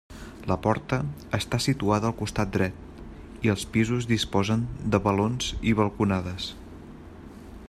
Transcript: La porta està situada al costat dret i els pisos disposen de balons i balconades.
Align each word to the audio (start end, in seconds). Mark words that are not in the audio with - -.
La 0.51 0.55
porta 0.67 0.97
està 1.39 1.59
situada 1.65 2.09
al 2.09 2.15
costat 2.23 2.55
dret 2.57 3.45
i 3.49 3.53
els 3.55 3.67
pisos 3.77 4.09
disposen 4.15 4.67
de 4.95 5.05
balons 5.09 5.55
i 5.73 5.77
balconades. 5.83 6.53